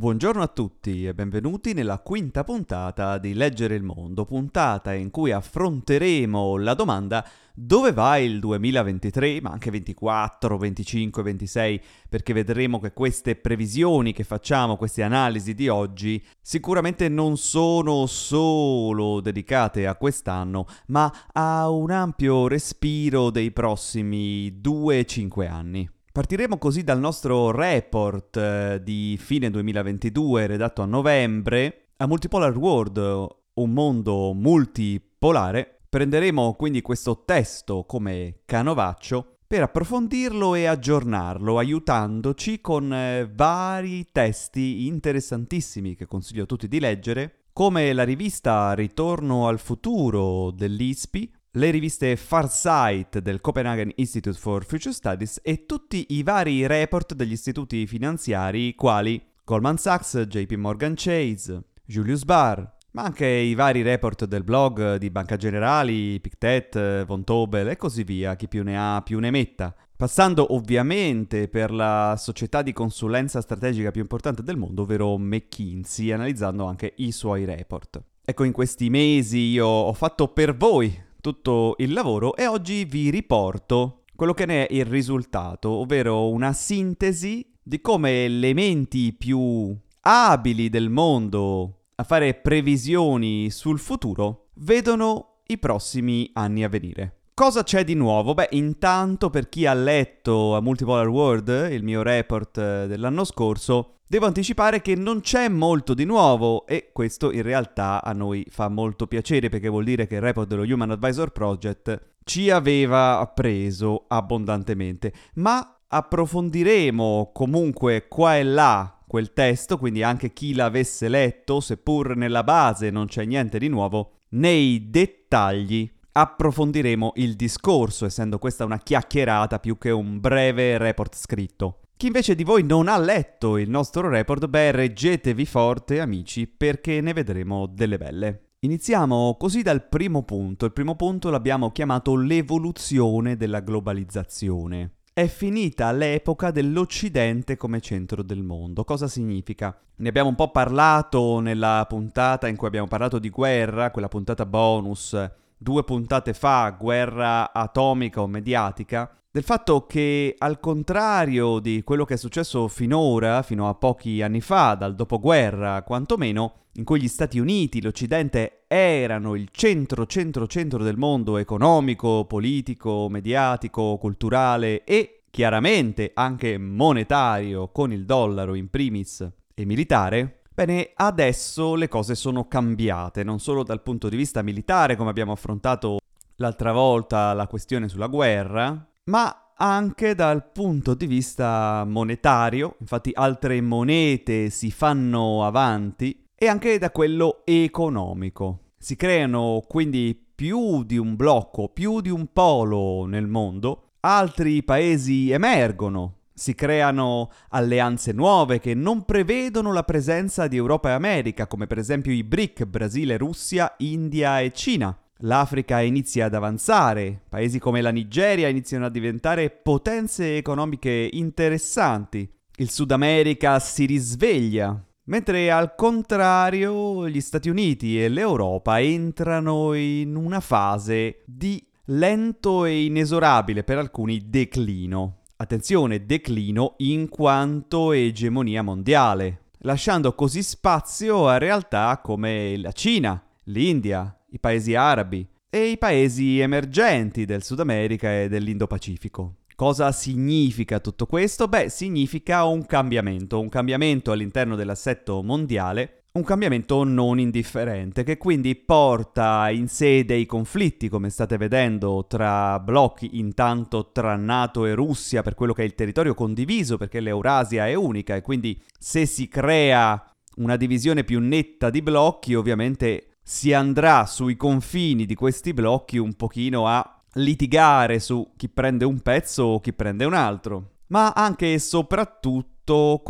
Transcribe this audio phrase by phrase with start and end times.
[0.00, 5.30] Buongiorno a tutti e benvenuti nella quinta puntata di Leggere il Mondo, puntata in cui
[5.30, 12.94] affronteremo la domanda dove va il 2023, ma anche 24, 25, 26, perché vedremo che
[12.94, 20.64] queste previsioni che facciamo, queste analisi di oggi, sicuramente non sono solo dedicate a quest'anno,
[20.86, 25.90] ma a un ampio respiro dei prossimi 2-5 anni.
[26.12, 33.26] Partiremo così dal nostro report eh, di fine 2022 redatto a novembre a Multipolar World,
[33.54, 35.82] un mondo multipolare.
[35.88, 44.88] Prenderemo quindi questo testo come canovaccio per approfondirlo e aggiornarlo, aiutandoci con eh, vari testi
[44.88, 51.70] interessantissimi che consiglio a tutti di leggere, come la rivista Ritorno al futuro dell'ISPI, le
[51.70, 57.88] riviste Farsight del Copenhagen Institute for Future Studies e tutti i vari report degli istituti
[57.88, 64.44] finanziari quali Goldman Sachs, JP Morgan Chase, Julius Baer, ma anche i vari report del
[64.44, 69.18] blog di Banca Generali, Pictet, Von Tobel e così via, chi più ne ha più
[69.18, 69.74] ne metta.
[69.96, 76.64] Passando ovviamente per la società di consulenza strategica più importante del mondo, ovvero McKinsey, analizzando
[76.64, 78.00] anche i suoi report.
[78.24, 83.10] Ecco, in questi mesi io ho fatto per voi tutto il lavoro e oggi vi
[83.10, 89.76] riporto quello che ne è il risultato, ovvero una sintesi di come le menti più
[90.02, 97.20] abili del mondo a fare previsioni sul futuro vedono i prossimi anni a venire.
[97.34, 98.34] Cosa c'è di nuovo?
[98.34, 103.99] Beh, intanto per chi ha letto a Multipolar World, il mio report eh, dell'anno scorso,
[104.10, 108.68] Devo anticipare che non c'è molto di nuovo e questo in realtà a noi fa
[108.68, 114.06] molto piacere perché vuol dire che il report dello Human Advisor Project ci aveva preso
[114.08, 122.16] abbondantemente, ma approfondiremo comunque qua e là quel testo, quindi anche chi l'avesse letto, seppur
[122.16, 128.78] nella base non c'è niente di nuovo, nei dettagli approfondiremo il discorso, essendo questa una
[128.78, 131.76] chiacchierata più che un breve report scritto.
[132.00, 137.02] Chi invece di voi non ha letto il nostro report, beh, reggetevi forte, amici, perché
[137.02, 138.52] ne vedremo delle belle.
[138.60, 140.64] Iniziamo così dal primo punto.
[140.64, 145.00] Il primo punto l'abbiamo chiamato l'evoluzione della globalizzazione.
[145.12, 148.82] È finita l'epoca dell'Occidente come centro del mondo.
[148.84, 149.78] Cosa significa?
[149.96, 154.46] Ne abbiamo un po' parlato nella puntata in cui abbiamo parlato di guerra, quella puntata
[154.46, 155.14] bonus,
[155.62, 162.14] due puntate fa, guerra atomica o mediatica del fatto che al contrario di quello che
[162.14, 167.38] è successo finora, fino a pochi anni fa, dal dopoguerra quantomeno, in cui gli Stati
[167.38, 176.10] Uniti, l'Occidente erano il centro, centro, centro del mondo economico, politico, mediatico, culturale e chiaramente
[176.14, 183.24] anche monetario, con il dollaro in primis e militare, bene, adesso le cose sono cambiate,
[183.24, 186.00] non solo dal punto di vista militare, come abbiamo affrontato
[186.36, 193.60] l'altra volta la questione sulla guerra, ma anche dal punto di vista monetario, infatti altre
[193.62, 198.72] monete si fanno avanti, e anche da quello economico.
[198.76, 205.30] Si creano quindi più di un blocco, più di un polo nel mondo, altri paesi
[205.30, 211.66] emergono, si creano alleanze nuove che non prevedono la presenza di Europa e America, come
[211.66, 214.98] per esempio i BRIC, Brasile, Russia, India e Cina.
[215.18, 222.26] L'Africa inizia ad avanzare, paesi come la Nigeria iniziano a diventare potenze economiche interessanti,
[222.56, 230.16] il Sud America si risveglia, mentre al contrario gli Stati Uniti e l'Europa entrano in
[230.16, 235.19] una fase di lento e inesorabile per alcuni declino.
[235.40, 244.14] Attenzione, declino in quanto egemonia mondiale, lasciando così spazio a realtà come la Cina, l'India,
[244.32, 249.36] i paesi arabi e i paesi emergenti del Sud America e dell'Indo-Pacifico.
[249.54, 251.48] Cosa significa tutto questo?
[251.48, 258.56] Beh, significa un cambiamento, un cambiamento all'interno dell'assetto mondiale, un cambiamento non indifferente, che quindi
[258.56, 265.22] porta in sé dei conflitti, come state vedendo, tra blocchi, intanto tra NATO e Russia
[265.22, 269.28] per quello che è il territorio condiviso, perché l'Eurasia è unica e quindi se si
[269.28, 270.04] crea
[270.36, 276.14] una divisione più netta di blocchi, ovviamente si andrà sui confini di questi blocchi un
[276.14, 281.52] pochino a litigare su chi prende un pezzo o chi prende un altro, ma anche
[281.52, 283.00] e soprattutto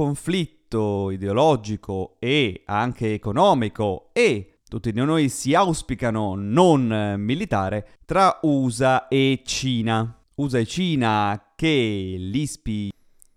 [0.71, 9.43] conflitto ideologico e anche economico e tutti noi si auspicano non militare tra USA e
[9.45, 10.17] Cina.
[10.37, 12.93] USA e Cina che l'ISPI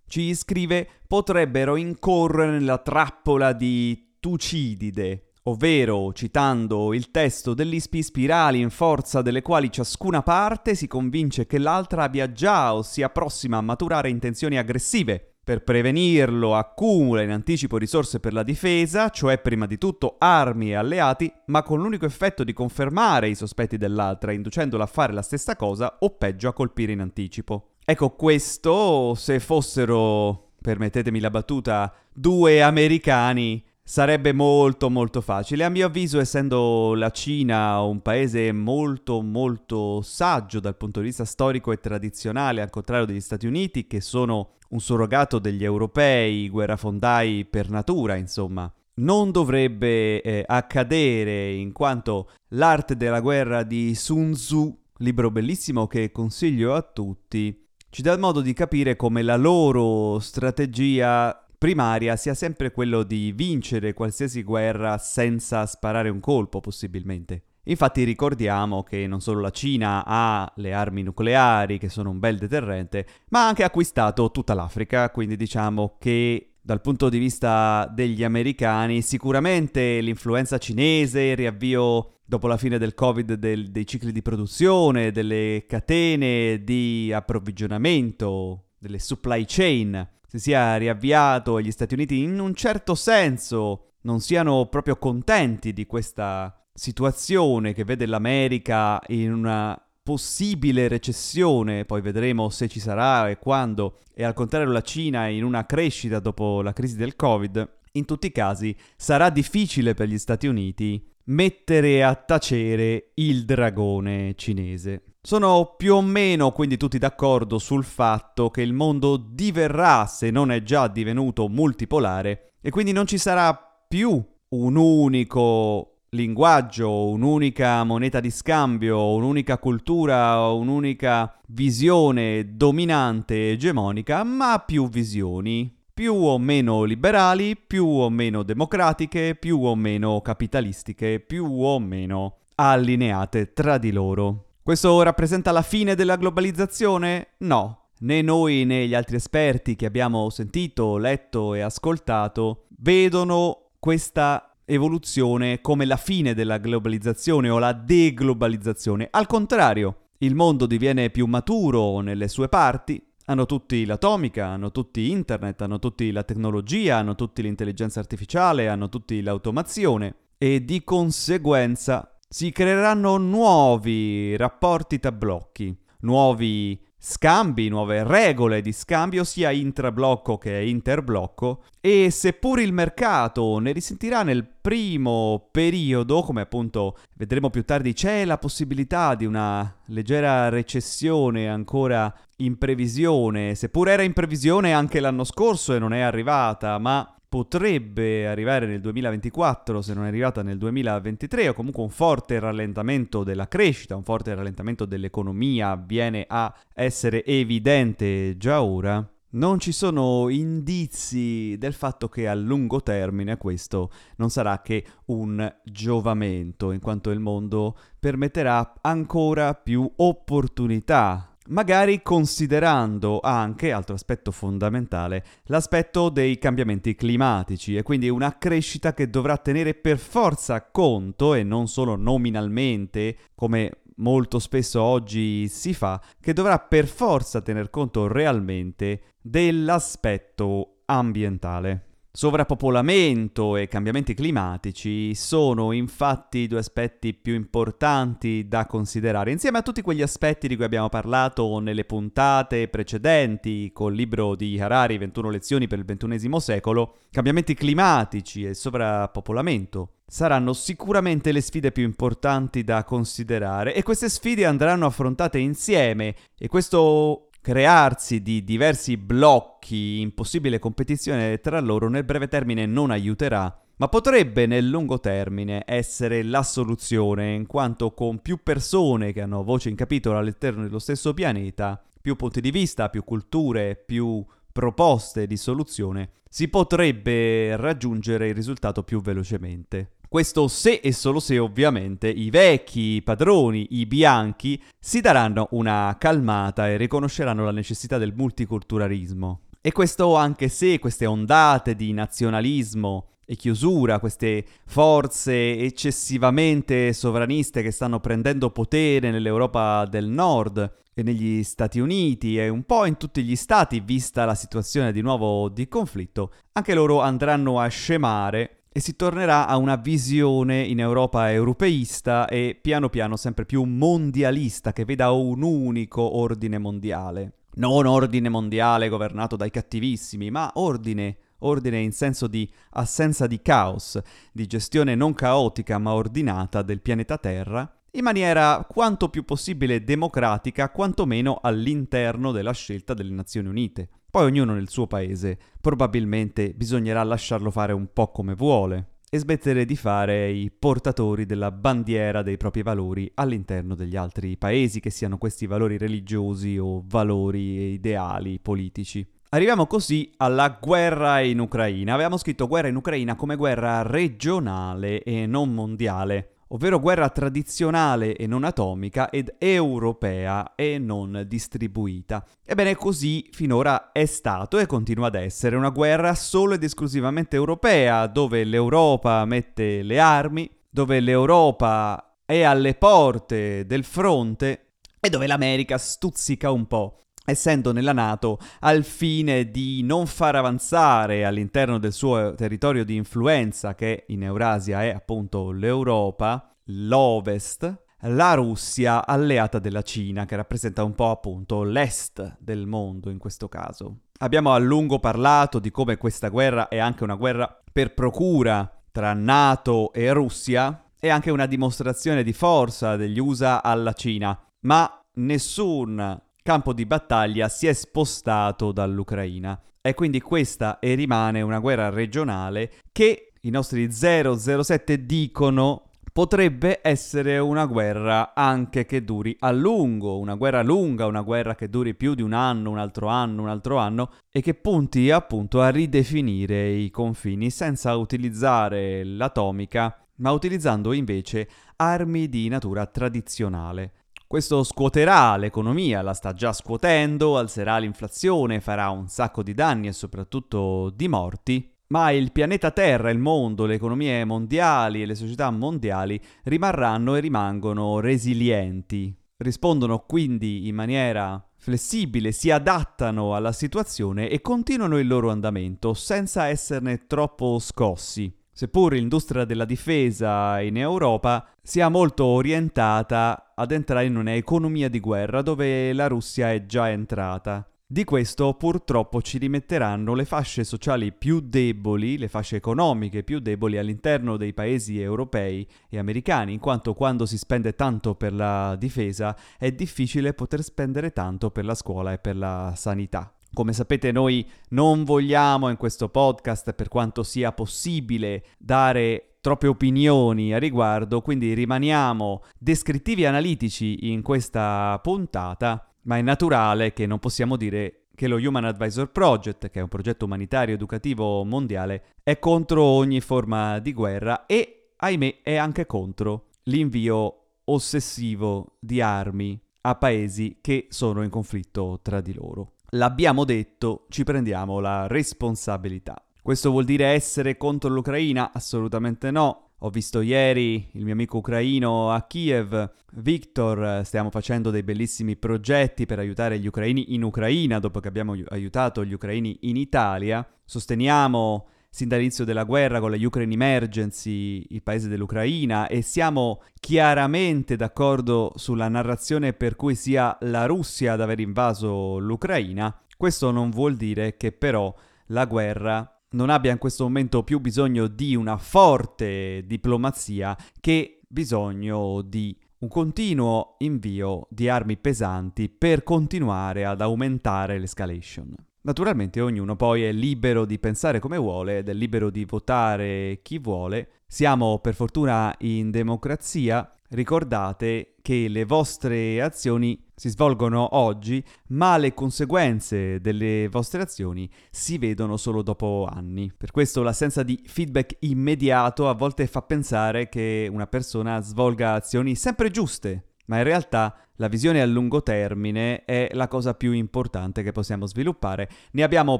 [0.07, 8.69] ci scrive potrebbero incorrere nella trappola di Tucidide, ovvero, citando il testo dell'ISPI, spirali in
[8.69, 13.61] forza delle quali ciascuna parte si convince che l'altra abbia già o sia prossima a
[13.61, 15.32] maturare intenzioni aggressive.
[15.45, 20.75] Per prevenirlo accumula in anticipo risorse per la difesa, cioè prima di tutto armi e
[20.75, 25.57] alleati, ma con l'unico effetto di confermare i sospetti dell'altra, inducendola a fare la stessa
[25.57, 27.71] cosa o peggio a colpire in anticipo.
[27.83, 35.65] Ecco questo, se fossero, permettetemi la battuta, due americani Sarebbe molto molto facile.
[35.65, 41.25] A mio avviso, essendo la Cina un paese molto molto saggio dal punto di vista
[41.25, 47.45] storico e tradizionale, al contrario degli Stati Uniti, che sono un surrogato degli europei, guerrafondai
[47.45, 54.75] per natura, insomma, non dovrebbe eh, accadere in quanto l'arte della guerra di Sun Tzu,
[54.97, 60.19] libro bellissimo che consiglio a tutti, ci dà il modo di capire come la loro
[60.19, 67.43] strategia primaria sia sempre quello di vincere qualsiasi guerra senza sparare un colpo possibilmente.
[67.65, 72.37] Infatti ricordiamo che non solo la Cina ha le armi nucleari, che sono un bel
[72.37, 78.23] deterrente, ma ha anche acquistato tutta l'Africa, quindi diciamo che dal punto di vista degli
[78.23, 84.21] americani sicuramente l'influenza cinese, il riavvio dopo la fine del Covid del, dei cicli di
[84.21, 92.21] produzione, delle catene di approvvigionamento, delle supply chain, si sia riavviato e gli Stati Uniti
[92.21, 99.31] in un certo senso non siano proprio contenti di questa situazione che vede l'America in
[99.31, 105.27] una possibile recessione, poi vedremo se ci sarà e quando, e al contrario la Cina
[105.27, 110.07] in una crescita dopo la crisi del Covid, in tutti i casi sarà difficile per
[110.07, 115.03] gli Stati Uniti mettere a tacere il dragone cinese.
[115.21, 120.51] Sono più o meno quindi tutti d'accordo sul fatto che il mondo diverrà, se non
[120.51, 128.19] è già divenuto multipolare, e quindi non ci sarà più un unico linguaggio, un'unica moneta
[128.19, 137.57] di scambio, un'unica cultura, un'unica visione dominante egemonica, ma più visioni, più o meno liberali,
[137.57, 144.45] più o meno democratiche, più o meno capitalistiche, più o meno allineate tra di loro.
[144.61, 147.29] Questo rappresenta la fine della globalizzazione?
[147.39, 147.79] No.
[147.99, 155.61] Né noi né gli altri esperti che abbiamo sentito, letto e ascoltato vedono questa evoluzione
[155.61, 159.07] come la fine della globalizzazione o la deglobalizzazione.
[159.11, 165.11] Al contrario, il mondo diviene più maturo nelle sue parti, hanno tutti l'atomica, hanno tutti
[165.11, 172.17] internet, hanno tutti la tecnologia, hanno tutti l'intelligenza artificiale, hanno tutti l'automazione e di conseguenza
[172.27, 180.61] si creeranno nuovi rapporti tra blocchi, nuovi scambi, nuove regole di scambio sia intrablocco che
[180.61, 187.91] interblocco e seppur il mercato ne risentirà nel primo periodo, come appunto vedremo più tardi,
[187.91, 195.01] c'è la possibilità di una leggera recessione ancora in previsione, seppur era in previsione anche
[195.01, 200.43] l'anno scorso e non è arrivata, ma potrebbe arrivare nel 2024 se non è arrivata
[200.43, 206.53] nel 2023 o comunque un forte rallentamento della crescita, un forte rallentamento dell'economia viene a
[206.75, 213.89] essere evidente già ora, non ci sono indizi del fatto che a lungo termine questo
[214.17, 223.19] non sarà che un giovamento, in quanto il mondo permetterà ancora più opportunità magari considerando
[223.21, 229.73] anche, altro aspetto fondamentale, l'aspetto dei cambiamenti climatici e quindi una crescita che dovrà tenere
[229.73, 236.59] per forza conto e non solo nominalmente come molto spesso oggi si fa, che dovrà
[236.59, 241.92] per forza tener conto realmente dell'aspetto ambientale.
[242.15, 249.61] Sovrappopolamento e cambiamenti climatici sono infatti i due aspetti più importanti da considerare, insieme a
[249.63, 255.29] tutti quegli aspetti di cui abbiamo parlato nelle puntate precedenti col libro di Harari 21
[255.31, 256.97] lezioni per il XXI secolo.
[257.09, 264.45] Cambiamenti climatici e sovrappopolamento saranno sicuramente le sfide più importanti da considerare e queste sfide
[264.45, 272.05] andranno affrontate insieme e questo crearsi di diversi blocchi in possibile competizione tra loro nel
[272.05, 278.19] breve termine non aiuterà, ma potrebbe nel lungo termine essere la soluzione, in quanto con
[278.19, 282.87] più persone che hanno voce in capitolo all'interno dello stesso pianeta, più punti di vista,
[282.87, 289.95] più culture, più proposte di soluzione, si potrebbe raggiungere il risultato più velocemente.
[290.13, 296.69] Questo se e solo se ovviamente i vecchi padroni, i bianchi, si daranno una calmata
[296.69, 299.45] e riconosceranno la necessità del multiculturalismo.
[299.59, 307.71] E questo anche se queste ondate di nazionalismo e chiusura, queste forze eccessivamente sovraniste che
[307.71, 313.23] stanno prendendo potere nell'Europa del Nord e negli Stati Uniti e un po' in tutti
[313.23, 318.79] gli stati, vista la situazione di nuovo di conflitto, anche loro andranno a scemare e
[318.79, 324.83] si tornerà a una visione in Europa europeista e piano piano sempre più mondialista che
[324.83, 327.33] veda un unico ordine mondiale.
[327.55, 333.99] Non ordine mondiale governato dai cattivissimi, ma ordine ordine in senso di assenza di caos,
[334.31, 340.71] di gestione non caotica ma ordinata del pianeta Terra, in maniera quanto più possibile democratica,
[340.71, 343.89] quantomeno all'interno della scelta delle Nazioni Unite.
[344.13, 349.65] Poi ognuno nel suo paese, probabilmente bisognerà lasciarlo fare un po' come vuole e smettere
[349.65, 355.17] di fare i portatori della bandiera dei propri valori all'interno degli altri paesi, che siano
[355.17, 359.03] questi valori religiosi o valori ideali politici.
[359.29, 361.95] Arriviamo così alla guerra in Ucraina.
[361.95, 368.27] Avevamo scritto guerra in Ucraina come guerra regionale e non mondiale, ovvero guerra tradizionale e
[368.27, 372.23] non atomica ed europea e non distribuita.
[372.45, 378.07] Ebbene così finora è stato e continua ad essere una guerra solo ed esclusivamente europea,
[378.07, 385.77] dove l'Europa mette le armi, dove l'Europa è alle porte del fronte e dove l'America
[385.77, 392.33] stuzzica un po' essendo nella Nato al fine di non far avanzare all'interno del suo
[392.35, 400.25] territorio di influenza, che in Eurasia è appunto l'Europa, l'Ovest, la Russia alleata della Cina,
[400.25, 403.99] che rappresenta un po' appunto l'est del mondo in questo caso.
[404.19, 409.13] Abbiamo a lungo parlato di come questa guerra è anche una guerra per procura tra
[409.13, 416.21] Nato e Russia, e anche una dimostrazione di forza degli USA alla Cina, ma nessun
[416.43, 419.59] campo di battaglia si è spostato dall'Ucraina.
[419.81, 427.39] E quindi questa e rimane una guerra regionale che i nostri 007 dicono potrebbe essere
[427.39, 432.13] una guerra anche che duri a lungo, una guerra lunga, una guerra che duri più
[432.13, 436.69] di un anno, un altro anno, un altro anno e che punti appunto a ridefinire
[436.69, 441.47] i confini senza utilizzare l'atomica, ma utilizzando invece
[441.77, 444.02] armi di natura tradizionale.
[444.33, 449.91] Questo scuoterà l'economia, la sta già scuotendo, alzerà l'inflazione, farà un sacco di danni e
[449.91, 455.51] soprattutto di morti, ma il pianeta Terra, il mondo, le economie mondiali e le società
[455.51, 459.15] mondiali rimarranno e rimangono resilienti.
[459.37, 466.47] Rispondono quindi in maniera flessibile, si adattano alla situazione e continuano il loro andamento senza
[466.47, 474.15] esserne troppo scossi seppur l'industria della difesa in Europa sia molto orientata ad entrare in
[474.15, 477.67] un'economia di guerra dove la Russia è già entrata.
[477.85, 483.77] Di questo purtroppo ci rimetteranno le fasce sociali più deboli, le fasce economiche più deboli
[483.77, 489.37] all'interno dei paesi europei e americani, in quanto quando si spende tanto per la difesa
[489.59, 493.31] è difficile poter spendere tanto per la scuola e per la sanità.
[493.53, 500.55] Come sapete noi non vogliamo in questo podcast, per quanto sia possibile, dare troppe opinioni
[500.55, 507.19] a riguardo, quindi rimaniamo descrittivi e analitici in questa puntata, ma è naturale che non
[507.19, 512.39] possiamo dire che lo Human Advisor Project, che è un progetto umanitario educativo mondiale, è
[512.39, 519.93] contro ogni forma di guerra e, ahimè, è anche contro l'invio ossessivo di armi a
[519.93, 526.23] paesi che sono in conflitto tra di loro l'abbiamo detto, ci prendiamo la responsabilità.
[526.41, 528.51] Questo vuol dire essere contro l'Ucraina?
[528.53, 529.69] Assolutamente no.
[529.79, 536.05] Ho visto ieri il mio amico ucraino a Kiev, Victor, stiamo facendo dei bellissimi progetti
[536.05, 540.45] per aiutare gli ucraini in Ucraina dopo che abbiamo aiutato gli ucraini in Italia.
[540.63, 547.75] Sosteniamo sin dall'inizio della guerra con la Ukraine Emergency, il paese dell'Ucraina, e siamo chiaramente
[547.75, 553.95] d'accordo sulla narrazione per cui sia la Russia ad aver invaso l'Ucraina, questo non vuol
[553.95, 554.91] dire che però
[555.27, 562.23] la guerra non abbia in questo momento più bisogno di una forte diplomazia che bisogno
[562.23, 568.55] di un continuo invio di armi pesanti per continuare ad aumentare l'escalation.
[568.85, 573.57] Naturalmente ognuno poi è libero di pensare come vuole ed è libero di votare chi
[573.57, 574.23] vuole.
[574.27, 576.93] Siamo per fortuna in democrazia.
[577.07, 584.97] Ricordate che le vostre azioni si svolgono oggi, ma le conseguenze delle vostre azioni si
[584.97, 586.51] vedono solo dopo anni.
[586.55, 592.35] Per questo l'assenza di feedback immediato a volte fa pensare che una persona svolga azioni
[592.35, 597.61] sempre giuste, ma in realtà la visione a lungo termine è la cosa più importante
[597.61, 598.67] che possiamo sviluppare.
[598.91, 599.39] Ne abbiamo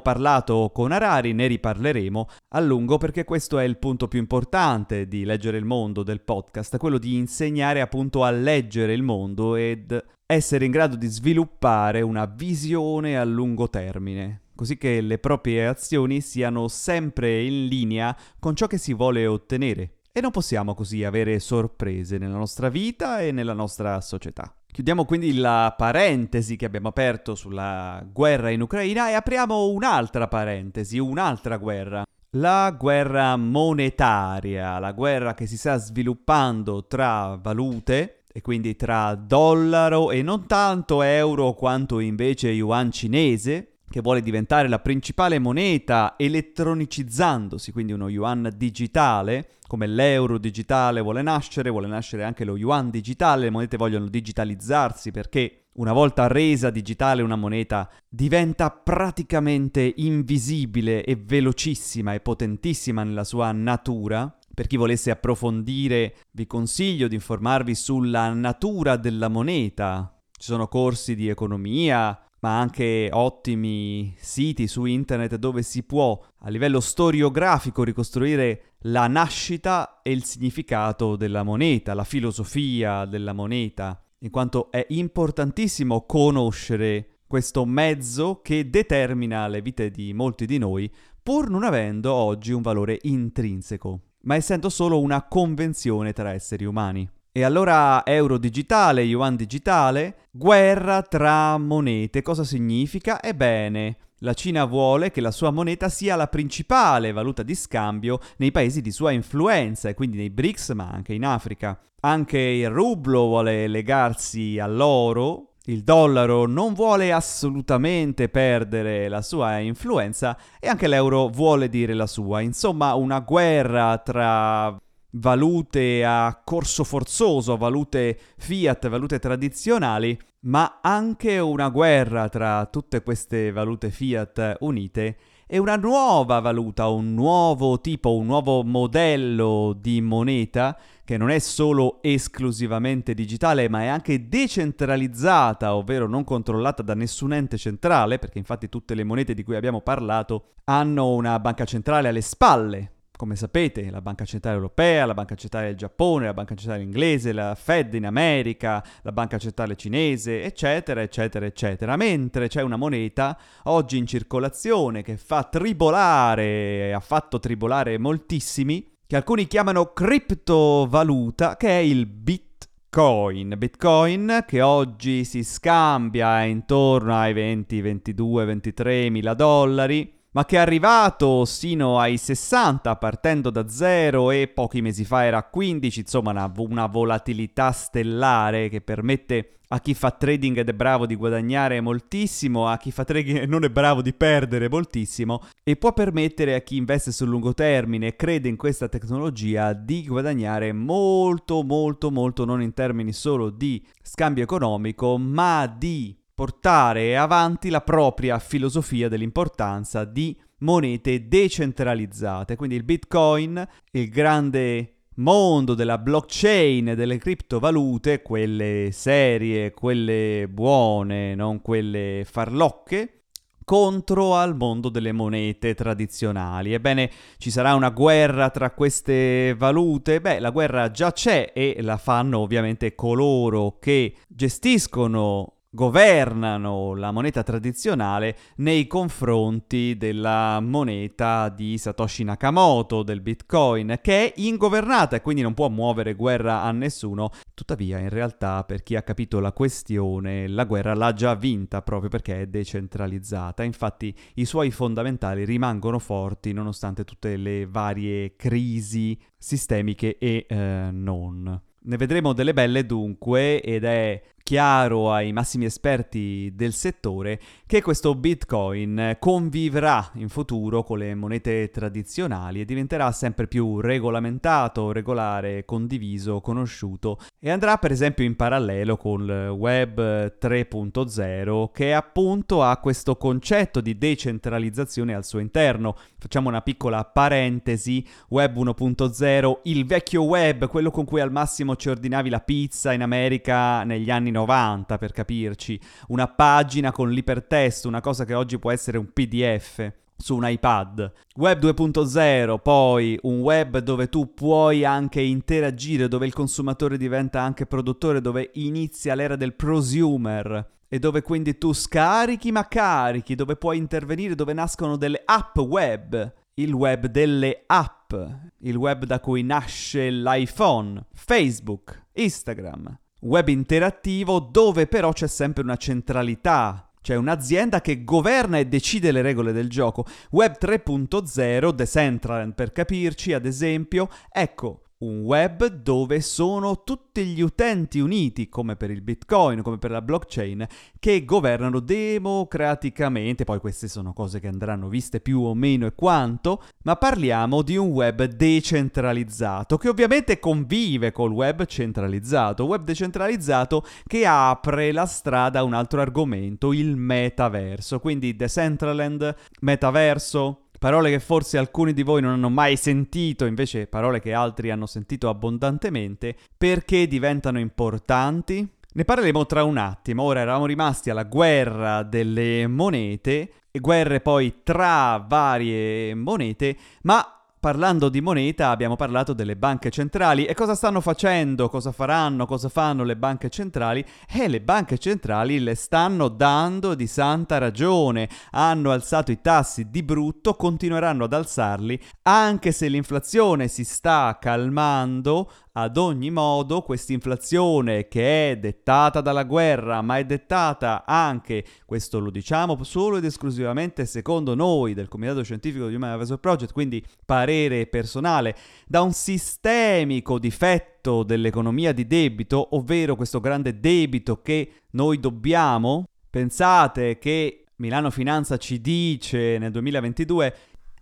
[0.00, 5.24] parlato con Harari, ne riparleremo a lungo perché questo è il punto più importante di
[5.24, 10.64] Leggere il Mondo del podcast, quello di insegnare appunto a leggere il mondo ed essere
[10.64, 16.68] in grado di sviluppare una visione a lungo termine, così che le proprie azioni siano
[16.68, 19.96] sempre in linea con ciò che si vuole ottenere.
[20.16, 24.54] E non possiamo così avere sorprese nella nostra vita e nella nostra società.
[24.64, 31.00] Chiudiamo quindi la parentesi che abbiamo aperto sulla guerra in Ucraina e apriamo un'altra parentesi,
[31.00, 32.04] un'altra guerra.
[32.36, 40.12] La guerra monetaria, la guerra che si sta sviluppando tra valute e quindi tra dollaro
[40.12, 47.72] e non tanto euro quanto invece yuan cinese, che vuole diventare la principale moneta elettronicizzandosi,
[47.72, 53.46] quindi uno yuan digitale, come l'euro digitale vuole nascere, vuole nascere anche lo yuan digitale,
[53.46, 61.16] le monete vogliono digitalizzarsi perché una volta resa digitale una moneta diventa praticamente invisibile e
[61.16, 64.32] velocissima e potentissima nella sua natura.
[64.54, 70.16] Per chi volesse approfondire vi consiglio di informarvi sulla natura della moneta.
[70.30, 76.50] Ci sono corsi di economia, ma anche ottimi siti su internet dove si può a
[76.50, 84.30] livello storiografico ricostruire la nascita e il significato della moneta, la filosofia della moneta, in
[84.30, 90.90] quanto è importantissimo conoscere questo mezzo che determina le vite di molti di noi,
[91.22, 97.08] pur non avendo oggi un valore intrinseco, ma essendo solo una convenzione tra esseri umani.
[97.32, 102.22] E allora euro digitale, yuan digitale, guerra tra monete.
[102.22, 103.20] Cosa significa?
[103.20, 108.50] Ebbene, la Cina vuole che la sua moneta sia la principale valuta di scambio nei
[108.50, 111.78] paesi di sua influenza, e quindi nei BRICS, ma anche in Africa.
[112.00, 120.36] Anche il rublo vuole legarsi all'oro, il dollaro non vuole assolutamente perdere la sua influenza
[120.58, 122.40] e anche l'euro vuole dire la sua.
[122.40, 124.74] Insomma, una guerra tra
[125.14, 133.50] valute a corso forzoso, valute fiat, valute tradizionali, ma anche una guerra tra tutte queste
[133.50, 140.76] valute fiat unite e una nuova valuta, un nuovo tipo, un nuovo modello di moneta
[141.04, 147.34] che non è solo esclusivamente digitale ma è anche decentralizzata, ovvero non controllata da nessun
[147.34, 152.08] ente centrale, perché infatti tutte le monete di cui abbiamo parlato hanno una banca centrale
[152.08, 156.54] alle spalle, come sapete, la Banca Centrale Europea, la Banca Centrale del Giappone, la Banca
[156.56, 161.96] Centrale Inglese, la Fed in America, la Banca Centrale Cinese, eccetera, eccetera, eccetera.
[161.96, 169.16] Mentre c'è una moneta oggi in circolazione che fa tribolare, ha fatto tribolare moltissimi, che
[169.16, 173.54] alcuni chiamano criptovaluta, che è il Bitcoin.
[173.56, 180.58] Bitcoin che oggi si scambia intorno ai 20, 22, 23 mila dollari ma che è
[180.58, 186.30] arrivato sino ai 60 partendo da zero e pochi mesi fa era a 15, insomma
[186.30, 191.80] una, una, volatilità stellare che permette a chi fa trading ed è bravo di guadagnare
[191.80, 196.56] moltissimo, a chi fa trading e non è bravo di perdere moltissimo e può permettere
[196.56, 202.10] a chi investe sul lungo termine e crede in questa tecnologia di guadagnare molto molto
[202.10, 209.08] molto non in termini solo di scambio economico ma di portare avanti la propria filosofia
[209.08, 212.56] dell'importanza di monete decentralizzate.
[212.56, 221.62] Quindi il Bitcoin, il grande mondo della blockchain, delle criptovalute, quelle serie, quelle buone, non
[221.62, 223.20] quelle farlocche,
[223.64, 226.74] contro al mondo delle monete tradizionali.
[226.74, 230.20] Ebbene, ci sarà una guerra tra queste valute?
[230.20, 237.42] Beh, la guerra già c'è e la fanno ovviamente coloro che gestiscono governano la moneta
[237.42, 245.42] tradizionale nei confronti della moneta di Satoshi Nakamoto, del Bitcoin, che è ingovernata e quindi
[245.42, 247.30] non può muovere guerra a nessuno.
[247.54, 252.08] Tuttavia, in realtà, per chi ha capito la questione, la guerra l'ha già vinta proprio
[252.08, 253.64] perché è decentralizzata.
[253.64, 261.60] Infatti, i suoi fondamentali rimangono forti nonostante tutte le varie crisi sistemiche e eh, non.
[261.86, 268.14] Ne vedremo delle belle dunque ed è chiaro ai massimi esperti del settore che questo
[268.14, 276.42] Bitcoin convivrà in futuro con le monete tradizionali e diventerà sempre più regolamentato, regolare, condiviso,
[276.42, 283.16] conosciuto e andrà per esempio in parallelo con il Web 3.0 che appunto ha questo
[283.16, 285.96] concetto di decentralizzazione al suo interno.
[286.18, 291.88] Facciamo una piccola parentesi, Web 1.0, il vecchio web, quello con cui al massimo ci
[291.88, 298.00] ordinavi la pizza in America negli anni 90 per capirci, una pagina con l'ipertesto, una
[298.00, 301.12] cosa che oggi può essere un PDF su un iPad.
[301.36, 307.66] Web 2.0, poi un web dove tu puoi anche interagire, dove il consumatore diventa anche
[307.66, 313.78] produttore, dove inizia l'era del prosumer e dove quindi tu scarichi ma carichi, dove puoi
[313.78, 318.12] intervenire, dove nascono delle app web, il web delle app,
[318.58, 325.76] il web da cui nasce l'iPhone, Facebook, Instagram, web interattivo dove però c'è sempre una
[325.76, 326.88] centralità.
[327.00, 330.06] C'è un'azienda che governa e decide le regole del gioco.
[330.30, 338.00] Web 3.0, Decentraland per capirci, ad esempio, ecco, un web dove sono tutti gli utenti
[338.00, 340.66] uniti, come per il Bitcoin, come per la blockchain,
[340.98, 346.62] che governano democraticamente, poi queste sono cose che andranno viste più o meno e quanto,
[346.84, 354.26] ma parliamo di un web decentralizzato, che ovviamente convive col web centralizzato, web decentralizzato che
[354.26, 361.56] apre la strada a un altro argomento, il metaverso, quindi Decentraland, metaverso, parole che forse
[361.56, 367.06] alcuni di voi non hanno mai sentito, invece parole che altri hanno sentito abbondantemente, perché
[367.08, 368.68] diventano importanti?
[368.92, 375.24] Ne parleremo tra un attimo, ora eravamo rimasti alla guerra delle monete, guerre poi tra
[375.26, 380.44] varie monete, ma Parlando di moneta abbiamo parlato delle banche centrali.
[380.44, 384.04] E cosa stanno facendo, cosa faranno, cosa fanno le banche centrali?
[384.28, 390.02] E le banche centrali le stanno dando di santa ragione, hanno alzato i tassi di
[390.02, 398.06] brutto, continueranno ad alzarli anche se l'inflazione si sta calmando, ad ogni modo, questa inflazione
[398.06, 404.06] che è dettata dalla guerra, ma è dettata anche, questo lo diciamo solo ed esclusivamente
[404.06, 408.54] secondo noi del Comitato Scientifico di Human Advisor Project, quindi parere personale,
[408.86, 416.04] da un sistemico difetto dell'economia di debito, ovvero questo grande debito che noi dobbiamo.
[416.30, 420.54] Pensate che Milano Finanza ci dice nel 2022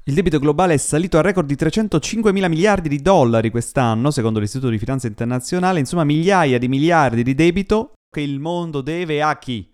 [0.05, 4.41] il debito globale è salito al record di 305 mila miliardi di dollari quest'anno, secondo
[4.41, 9.39] l'Istituto di Finanza Internazionale, insomma migliaia di miliardi di debito che il mondo deve a
[9.39, 9.72] chi?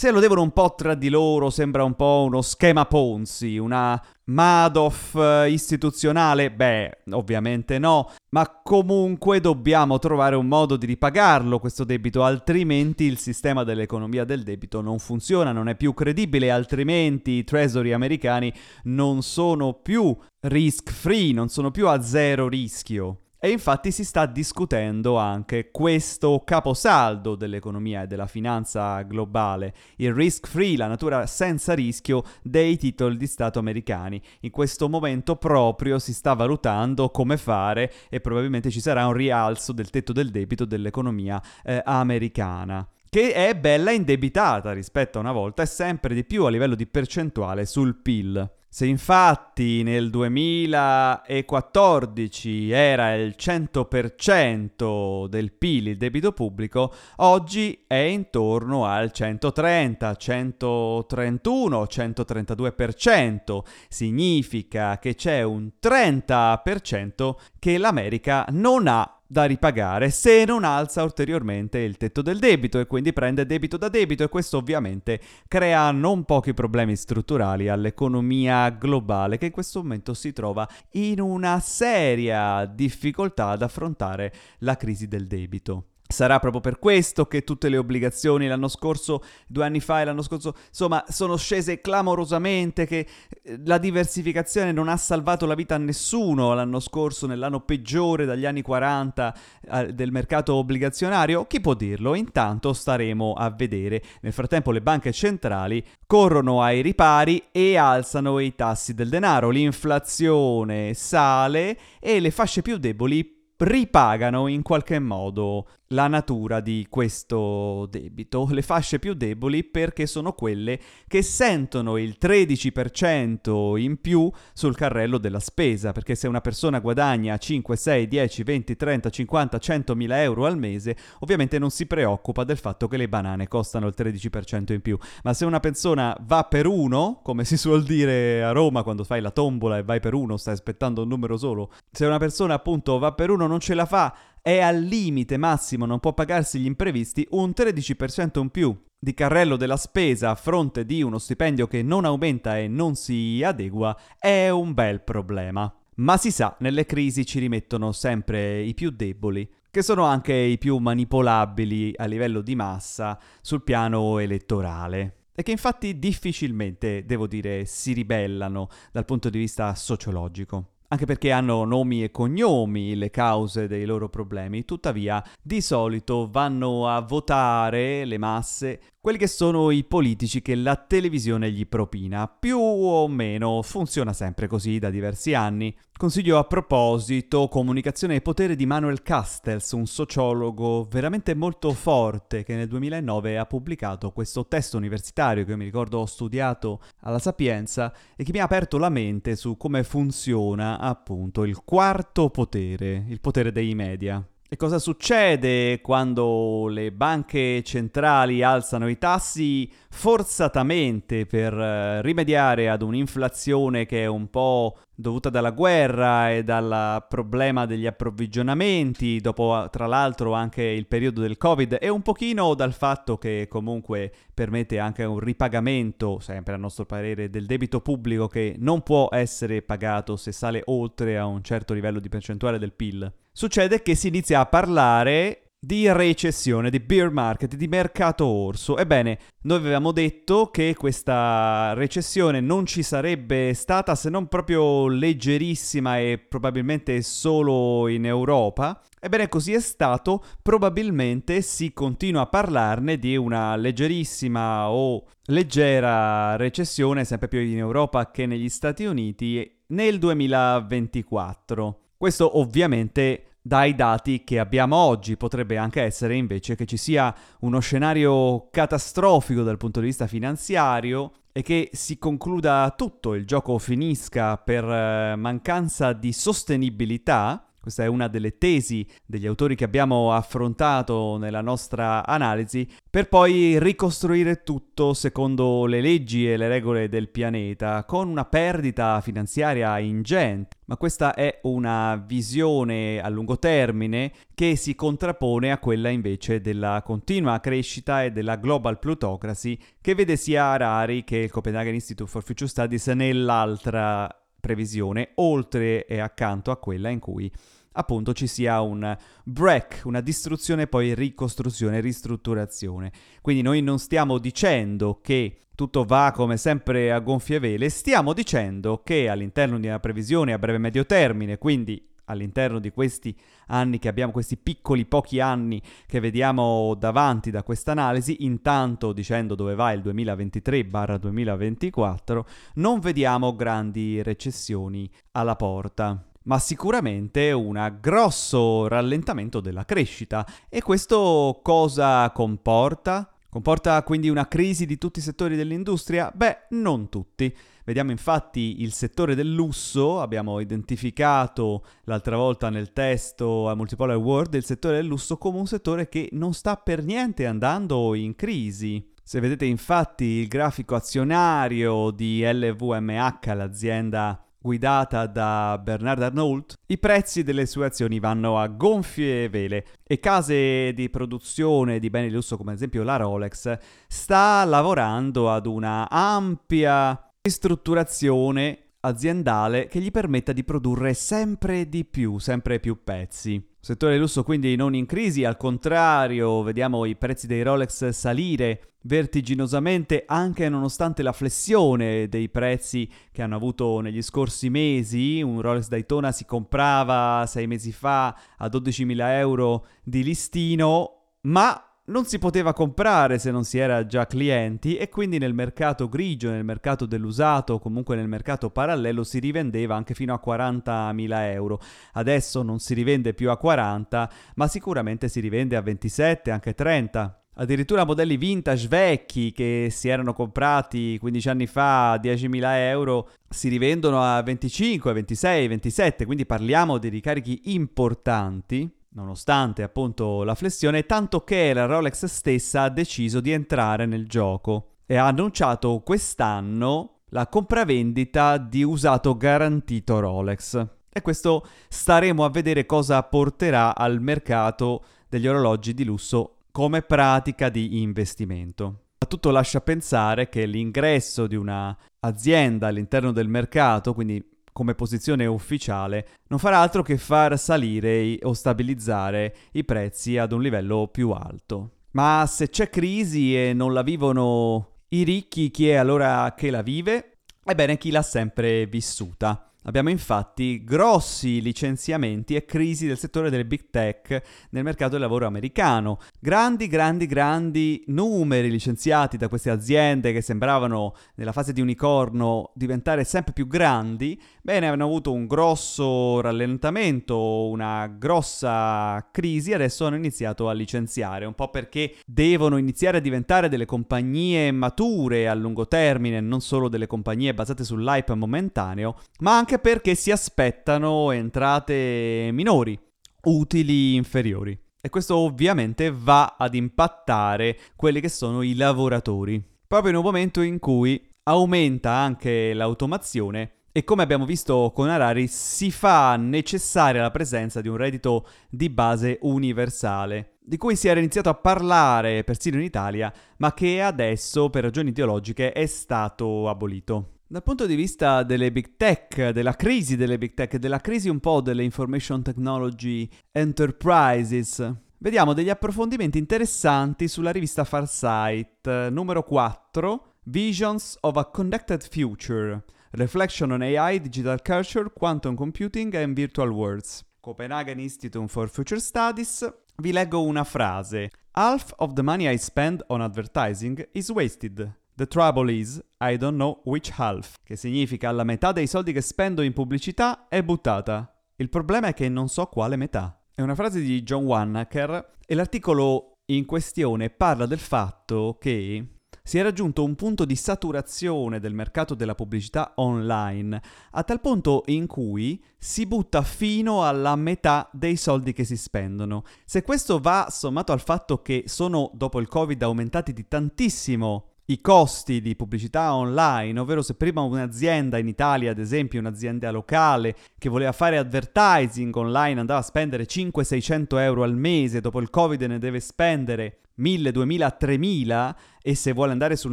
[0.00, 4.02] Se lo devono un po' tra di loro, sembra un po' uno schema Ponzi, una
[4.24, 6.50] Madoff eh, istituzionale?
[6.50, 13.18] Beh, ovviamente no, ma comunque dobbiamo trovare un modo di ripagarlo questo debito, altrimenti il
[13.18, 18.50] sistema dell'economia del debito non funziona, non è più credibile, altrimenti i treasury americani
[18.84, 23.18] non sono più risk free, non sono più a zero rischio.
[23.42, 30.46] E infatti si sta discutendo anche questo caposaldo dell'economia e della finanza globale, il risk
[30.46, 34.20] free, la natura senza rischio dei titoli di Stato americani.
[34.40, 39.72] In questo momento proprio si sta valutando come fare e probabilmente ci sarà un rialzo
[39.72, 45.62] del tetto del debito dell'economia eh, americana che è bella indebitata rispetto a una volta
[45.62, 48.59] e sempre di più a livello di percentuale sul PIL.
[48.72, 58.86] Se infatti nel 2014 era il 100% del PIL il debito pubblico, oggi è intorno
[58.86, 63.64] al 130, 131, 132%.
[63.88, 71.78] Significa che c'è un 30% che l'America non ha da ripagare se non alza ulteriormente
[71.78, 76.24] il tetto del debito e quindi prende debito da debito e questo ovviamente crea non
[76.24, 83.50] pochi problemi strutturali all'economia globale che in questo momento si trova in una seria difficoltà
[83.50, 85.89] ad affrontare la crisi del debito.
[86.10, 90.22] Sarà proprio per questo che tutte le obbligazioni l'anno scorso, due anni fa e l'anno
[90.22, 93.06] scorso, insomma, sono scese clamorosamente, che
[93.42, 98.44] eh, la diversificazione non ha salvato la vita a nessuno l'anno scorso, nell'anno peggiore dagli
[98.44, 99.36] anni 40
[99.70, 101.46] eh, del mercato obbligazionario.
[101.46, 102.16] Chi può dirlo?
[102.16, 104.02] Intanto staremo a vedere.
[104.22, 109.48] Nel frattempo le banche centrali corrono ai ripari e alzano i tassi del denaro.
[109.48, 117.86] L'inflazione sale e le fasce più deboli ripagano in qualche modo la natura di questo
[117.90, 118.46] debito.
[118.50, 125.18] Le fasce più deboli perché sono quelle che sentono il 13% in più sul carrello
[125.18, 130.22] della spesa, perché se una persona guadagna 5, 6, 10, 20, 30, 50, 100 mila
[130.22, 134.72] euro al mese, ovviamente non si preoccupa del fatto che le banane costano il 13%
[134.72, 138.84] in più, ma se una persona va per uno, come si suol dire a Roma
[138.84, 142.18] quando fai la tombola e vai per uno, stai aspettando un numero solo, se una
[142.18, 146.14] persona appunto va per uno non ce la fa, è al limite massimo, non può
[146.14, 151.18] pagarsi gli imprevisti, un 13% in più di carrello della spesa a fronte di uno
[151.18, 155.72] stipendio che non aumenta e non si adegua è un bel problema.
[155.96, 160.58] Ma si sa, nelle crisi ci rimettono sempre i più deboli, che sono anche i
[160.58, 167.64] più manipolabili a livello di massa sul piano elettorale e che infatti difficilmente, devo dire,
[167.64, 173.68] si ribellano dal punto di vista sociologico anche perché hanno nomi e cognomi le cause
[173.68, 179.82] dei loro problemi, tuttavia di solito vanno a votare le masse quelli che sono i
[179.82, 182.28] politici che la televisione gli propina.
[182.28, 185.74] Più o meno funziona sempre così da diversi anni.
[185.96, 192.54] Consiglio a proposito Comunicazione e potere di Manuel Castells, un sociologo veramente molto forte che
[192.54, 197.94] nel 2009 ha pubblicato questo testo universitario che io mi ricordo ho studiato alla Sapienza
[198.16, 203.20] e che mi ha aperto la mente su come funziona appunto il quarto potere, il
[203.20, 204.22] potere dei media.
[204.52, 212.82] E cosa succede quando le banche centrali alzano i tassi forzatamente per uh, rimediare ad
[212.82, 219.86] un'inflazione che è un po' dovuta dalla guerra e dal problema degli approvvigionamenti, dopo tra
[219.86, 225.04] l'altro anche il periodo del Covid e un pochino dal fatto che comunque permette anche
[225.04, 230.32] un ripagamento, sempre a nostro parere, del debito pubblico che non può essere pagato se
[230.32, 234.46] sale oltre a un certo livello di percentuale del PIL succede che si inizia a
[234.46, 238.78] parlare di recessione, di bear market, di mercato orso.
[238.78, 245.98] Ebbene, noi avevamo detto che questa recessione non ci sarebbe stata se non proprio leggerissima
[245.98, 248.80] e probabilmente solo in Europa.
[248.98, 250.24] Ebbene, così è stato.
[250.40, 258.10] Probabilmente si continua a parlarne di una leggerissima o leggera recessione, sempre più in Europa
[258.10, 261.80] che negli Stati Uniti, nel 2024.
[261.98, 265.16] Questo ovviamente dai dati che abbiamo oggi.
[265.16, 271.12] Potrebbe anche essere invece che ci sia uno scenario catastrofico dal punto di vista finanziario
[271.32, 277.86] e che si concluda tutto, il gioco finisca per eh, mancanza di sostenibilità questa è
[277.86, 284.94] una delle tesi degli autori che abbiamo affrontato nella nostra analisi, per poi ricostruire tutto
[284.94, 290.56] secondo le leggi e le regole del pianeta, con una perdita finanziaria ingente.
[290.70, 296.80] Ma questa è una visione a lungo termine che si contrappone a quella invece della
[296.84, 302.22] continua crescita e della global plutocracy che vede sia Harari che il Copenhagen Institute for
[302.22, 307.30] Future Studies nell'altra previsione, oltre e accanto a quella in cui
[307.72, 312.90] appunto ci sia un break, una distruzione, poi ricostruzione, ristrutturazione.
[313.20, 318.82] Quindi noi non stiamo dicendo che tutto va come sempre a gonfie vele, stiamo dicendo
[318.82, 323.88] che all'interno di una previsione a breve medio termine, quindi all'interno di questi anni che
[323.88, 329.72] abbiamo, questi piccoli pochi anni che vediamo davanti da questa analisi, intanto dicendo dove va
[329.72, 332.20] il 2023-2024,
[332.54, 340.26] non vediamo grandi recessioni alla porta ma sicuramente un grosso rallentamento della crescita.
[340.48, 343.10] E questo cosa comporta?
[343.30, 346.10] Comporta quindi una crisi di tutti i settori dell'industria?
[346.12, 347.32] Beh, non tutti.
[347.64, 354.34] Vediamo infatti il settore del lusso, abbiamo identificato l'altra volta nel testo a Multipolar World
[354.34, 358.84] il settore del lusso come un settore che non sta per niente andando in crisi.
[359.00, 367.22] Se vedete infatti il grafico azionario di LVMH, l'azienda guidata da Bernard Arnault, i prezzi
[367.22, 372.36] delle sue azioni vanno a gonfie vele e case di produzione di beni di lusso
[372.36, 380.32] come ad esempio la Rolex sta lavorando ad una ampia ristrutturazione aziendale che gli permetta
[380.32, 383.49] di produrre sempre di più, sempre più pezzi.
[383.62, 390.04] Settore lusso quindi non in crisi, al contrario, vediamo i prezzi dei Rolex salire vertiginosamente
[390.06, 395.20] anche nonostante la flessione dei prezzi che hanno avuto negli scorsi mesi.
[395.20, 402.04] Un Rolex Daytona si comprava sei mesi fa a 12.000 euro di listino, ma non
[402.04, 406.44] si poteva comprare se non si era già clienti e quindi nel mercato grigio, nel
[406.44, 411.60] mercato dell'usato o comunque nel mercato parallelo si rivendeva anche fino a 40.000 euro.
[411.92, 417.14] Adesso non si rivende più a 40, ma sicuramente si rivende a 27, anche 30
[417.32, 423.48] addirittura modelli vintage vecchi che si erano comprati 15 anni fa a 10.000 euro si
[423.48, 431.22] rivendono a 25, 26, 27, quindi parliamo di ricarichi importanti nonostante appunto la flessione, tanto
[431.22, 437.26] che la Rolex stessa ha deciso di entrare nel gioco e ha annunciato quest'anno la
[437.26, 440.66] compravendita di usato garantito Rolex.
[440.92, 447.48] E questo staremo a vedere cosa porterà al mercato degli orologi di lusso come pratica
[447.48, 448.86] di investimento.
[449.10, 456.06] Tutto lascia pensare che l'ingresso di una azienda all'interno del mercato, quindi come posizione ufficiale,
[456.28, 461.70] non farà altro che far salire o stabilizzare i prezzi ad un livello più alto.
[461.92, 466.62] Ma se c'è crisi e non la vivono i ricchi, chi è allora che la
[466.62, 467.18] vive?
[467.44, 469.49] Ebbene, chi l'ha sempre vissuta.
[469.64, 475.26] Abbiamo infatti grossi licenziamenti e crisi del settore delle big tech nel mercato del lavoro
[475.26, 475.98] americano.
[476.18, 483.04] Grandi, grandi, grandi numeri licenziati da queste aziende che sembravano nella fase di unicorno diventare
[483.04, 484.18] sempre più grandi.
[484.42, 491.34] Bene, hanno avuto un grosso rallentamento, una grossa crisi, adesso hanno iniziato a licenziare, un
[491.34, 496.86] po' perché devono iniziare a diventare delle compagnie mature a lungo termine, non solo delle
[496.86, 502.78] compagnie basate sull'hype momentaneo, ma anche anche perché si aspettano entrate minori,
[503.24, 504.56] utili inferiori.
[504.80, 510.40] E questo ovviamente va ad impattare quelli che sono i lavoratori, proprio in un momento
[510.40, 517.10] in cui aumenta anche l'automazione e come abbiamo visto con Harari si fa necessaria la
[517.10, 522.56] presenza di un reddito di base universale, di cui si era iniziato a parlare persino
[522.56, 527.19] in Italia, ma che adesso per ragioni ideologiche è stato abolito.
[527.32, 531.20] Dal punto di vista delle big tech, della crisi delle big tech, della crisi un
[531.20, 540.96] po' delle information technology enterprises, vediamo degli approfondimenti interessanti sulla rivista Farsight, numero 4, Visions
[541.02, 547.04] of a Connected Future, Reflection on AI, Digital Culture, Quantum Computing and Virtual Worlds.
[547.20, 549.48] Copenhagen Institute for Future Studies.
[549.76, 551.10] Vi leggo una frase.
[551.30, 554.78] Half of the money I spend on advertising is wasted.
[555.00, 559.00] The trouble is, I don't know which half, che significa la metà dei soldi che
[559.00, 561.10] spendo in pubblicità è buttata.
[561.36, 563.18] Il problema è che non so quale metà.
[563.34, 569.38] È una frase di John Wannaker e l'articolo in questione parla del fatto che si
[569.38, 573.58] è raggiunto un punto di saturazione del mercato della pubblicità online,
[573.92, 579.22] a tal punto in cui si butta fino alla metà dei soldi che si spendono.
[579.46, 584.60] Se questo va sommato al fatto che sono dopo il Covid aumentati di tantissimo i
[584.60, 590.48] costi di pubblicità online, ovvero se prima un'azienda in Italia, ad esempio un'azienda locale che
[590.48, 595.60] voleva fare advertising online andava a spendere 500-600 euro al mese, dopo il Covid ne
[595.60, 599.52] deve spendere 1000, 2000, 3000 e se vuole andare sul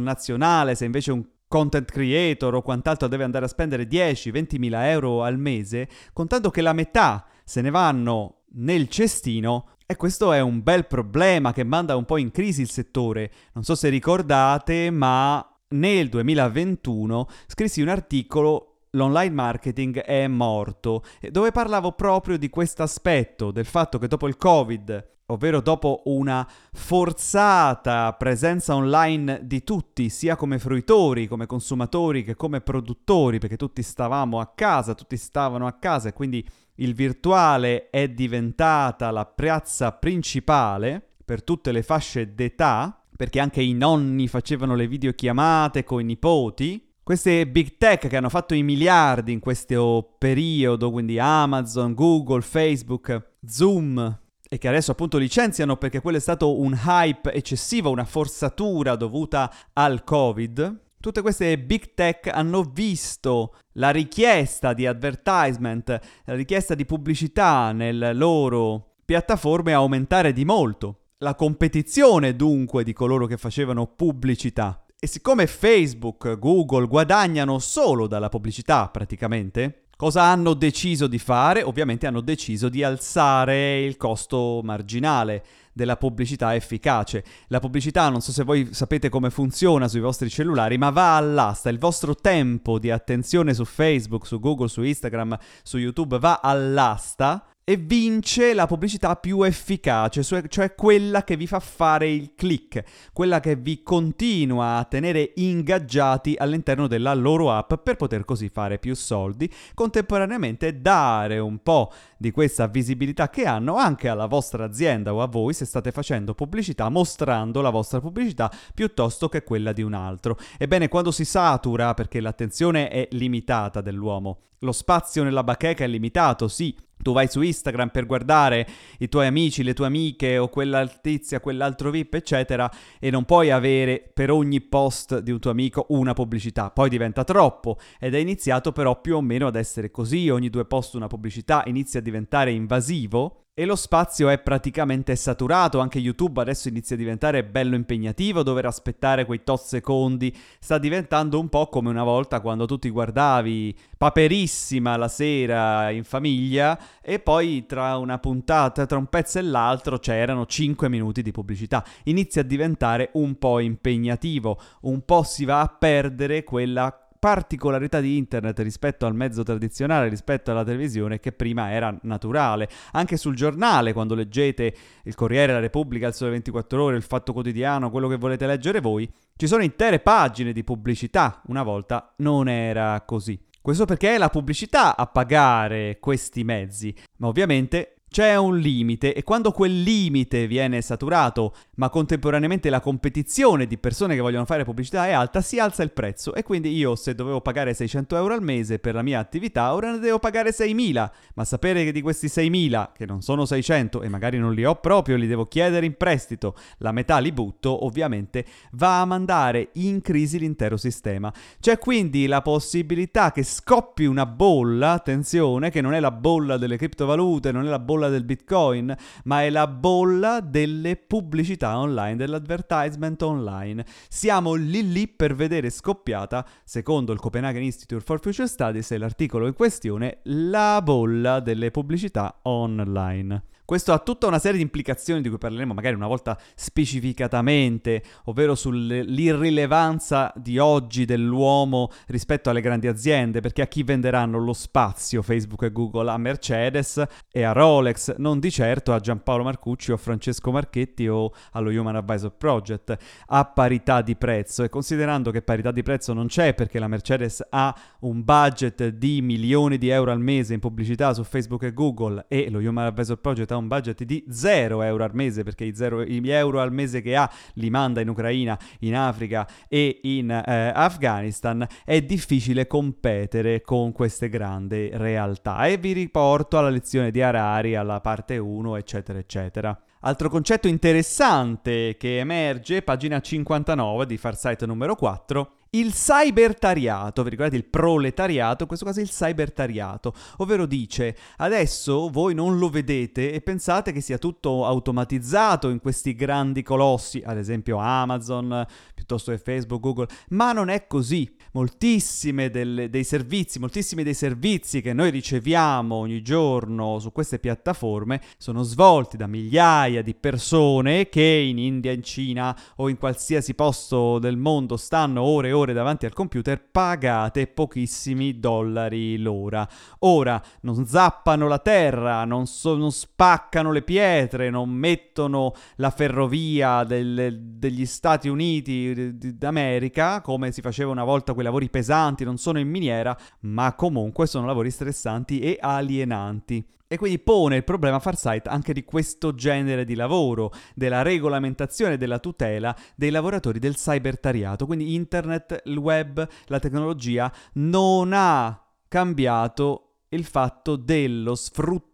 [0.00, 5.22] nazionale, se invece un content creator o quant'altro deve andare a spendere 10-20 mila euro
[5.22, 10.62] al mese, contando che la metà se ne vanno nel cestino, e questo è un
[10.62, 13.32] bel problema che manda un po' in crisi il settore.
[13.54, 21.52] Non so se ricordate, ma nel 2021 scrissi un articolo L'online marketing è morto, dove
[21.52, 28.14] parlavo proprio di questo aspetto, del fatto che dopo il Covid, ovvero dopo una forzata
[28.14, 34.40] presenza online di tutti, sia come fruitori, come consumatori che come produttori, perché tutti stavamo
[34.40, 36.46] a casa, tutti stavano a casa e quindi
[36.80, 43.72] il virtuale è diventata la piazza principale per tutte le fasce d'età, perché anche i
[43.72, 46.82] nonni facevano le videochiamate con i nipoti.
[47.02, 53.32] Queste big tech che hanno fatto i miliardi in questo periodo, quindi Amazon, Google, Facebook,
[53.44, 58.94] Zoom, e che adesso appunto licenziano perché quello è stato un hype eccessivo, una forzatura
[58.94, 66.74] dovuta al Covid, Tutte queste big tech hanno visto la richiesta di advertisement, la richiesta
[66.74, 71.02] di pubblicità nelle loro piattaforme aumentare di molto.
[71.18, 74.84] La competizione dunque di coloro che facevano pubblicità.
[74.98, 81.62] E siccome Facebook, Google guadagnano solo dalla pubblicità praticamente, cosa hanno deciso di fare?
[81.62, 85.44] Ovviamente hanno deciso di alzare il costo marginale
[85.78, 87.22] della pubblicità efficace.
[87.46, 91.70] La pubblicità, non so se voi sapete come funziona sui vostri cellulari, ma va all'asta.
[91.70, 97.44] Il vostro tempo di attenzione su Facebook, su Google, su Instagram, su YouTube va all'asta
[97.68, 103.40] e vince la pubblicità più efficace, cioè quella che vi fa fare il click, quella
[103.40, 108.94] che vi continua a tenere ingaggiati all'interno della loro app per poter così fare più
[108.94, 115.20] soldi, contemporaneamente dare un po' di questa visibilità che hanno anche alla vostra azienda o
[115.20, 119.92] a voi se state facendo pubblicità mostrando la vostra pubblicità piuttosto che quella di un
[119.92, 120.38] altro.
[120.56, 126.48] Ebbene, quando si satura perché l'attenzione è limitata dell'uomo, lo spazio nella bacheca è limitato,
[126.48, 126.74] sì,
[127.08, 128.66] tu vai su Instagram per guardare
[128.98, 133.50] i tuoi amici, le tue amiche o quella tizia, quell'altro VIP, eccetera, e non puoi
[133.50, 136.70] avere per ogni post di un tuo amico una pubblicità.
[136.70, 140.66] Poi diventa troppo ed è iniziato però più o meno ad essere così, ogni due
[140.66, 146.40] post una pubblicità inizia a diventare invasivo e lo spazio è praticamente saturato, anche YouTube
[146.40, 151.66] adesso inizia a diventare bello impegnativo, dover aspettare quei tot secondi, sta diventando un po'
[151.66, 157.96] come una volta quando tu ti guardavi paperissima la sera in famiglia e poi tra
[157.96, 161.84] una puntata, tra un pezzo e l'altro c'erano 5 minuti di pubblicità.
[162.04, 168.16] Inizia a diventare un po' impegnativo, un po' si va a perdere quella particolarità di
[168.16, 172.68] internet rispetto al mezzo tradizionale, rispetto alla televisione, che prima era naturale.
[172.92, 177.32] Anche sul giornale, quando leggete il Corriere, la Repubblica, il Sole 24 Ore, il Fatto
[177.32, 181.42] Quotidiano, quello che volete leggere voi, ci sono intere pagine di pubblicità.
[181.46, 183.38] Una volta non era così.
[183.60, 189.22] Questo perché è la pubblicità a pagare questi mezzi, ma ovviamente c'è un limite e
[189.22, 195.06] quando quel limite viene saturato, ma contemporaneamente la competizione di persone che vogliono fare pubblicità
[195.06, 198.42] è alta, si alza il prezzo e quindi io se dovevo pagare 600 euro al
[198.42, 202.26] mese per la mia attività, ora ne devo pagare 6.000, ma sapere che di questi
[202.26, 205.96] 6.000, che non sono 600 e magari non li ho proprio, li devo chiedere in
[205.96, 211.32] prestito, la metà li butto, ovviamente va a mandare in crisi l'intero sistema.
[211.60, 216.76] C'è quindi la possibilità che scoppi una bolla, attenzione, che non è la bolla delle
[216.76, 222.16] criptovalute, non è la bolla bolla del Bitcoin, ma è la bolla delle pubblicità online,
[222.16, 223.84] dell'advertisement online.
[224.08, 229.46] Siamo lì lì per vedere scoppiata, secondo il Copenhagen Institute for Future Studies e l'articolo
[229.48, 233.42] in questione, la bolla delle pubblicità online.
[233.68, 238.54] Questo ha tutta una serie di implicazioni di cui parleremo magari una volta specificatamente, ovvero
[238.54, 245.64] sull'irrilevanza di oggi dell'uomo rispetto alle grandi aziende, perché a chi venderanno lo spazio Facebook
[245.64, 246.10] e Google?
[246.10, 251.06] A Mercedes e a Rolex, non di certo a Giampaolo Marcucci o a Francesco Marchetti
[251.06, 252.96] o allo Human Advisor Project,
[253.26, 254.62] a parità di prezzo.
[254.62, 259.20] E considerando che parità di prezzo non c'è perché la Mercedes ha un budget di
[259.20, 263.18] milioni di euro al mese in pubblicità su Facebook e Google e lo Human Advisor
[263.18, 266.72] Project ha un budget di 0 euro al mese, perché i, zero, gli euro al
[266.72, 272.66] mese che ha li manda in Ucraina, in Africa e in eh, Afghanistan, è difficile
[272.66, 275.66] competere con queste grandi realtà.
[275.66, 279.78] E vi riporto alla lezione di Harari, alla parte 1, eccetera, eccetera.
[280.00, 287.56] Altro concetto interessante che emerge, pagina 59 di Farsight numero 4, il cybertariato, vi ricordate
[287.56, 293.40] il proletariato, in questo caso il cybertariato, ovvero dice adesso voi non lo vedete e
[293.40, 299.80] pensate che sia tutto automatizzato in questi grandi colossi, ad esempio Amazon, piuttosto che Facebook,
[299.80, 301.36] Google, ma non è così.
[301.52, 308.20] Moltissime delle, dei servizi, moltissimi dei servizi che noi riceviamo ogni giorno su queste piattaforme
[308.36, 314.18] sono svolti da migliaia di persone che in India, in Cina o in qualsiasi posto
[314.18, 319.66] del mondo stanno ore e ore davanti al computer pagate pochissimi dollari l'ora.
[320.00, 326.84] Ora non zappano la terra, non, so, non spaccano le pietre, non mettono la ferrovia
[326.84, 332.58] del, degli Stati Uniti d'America come si faceva una volta quei lavori pesanti, non sono
[332.58, 336.66] in miniera, ma comunque sono lavori stressanti e alienanti.
[336.88, 341.96] E quindi pone il problema Farsight anche di questo genere di lavoro, della regolamentazione e
[341.96, 344.66] della tutela dei lavoratori del cybertariato.
[344.66, 351.87] Quindi internet, il web, la tecnologia non ha cambiato il fatto dello sfruttamento